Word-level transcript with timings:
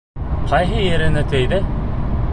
Ҡайһы 0.53 0.79
ереңә 0.87 1.25
тейҙе? 1.35 1.61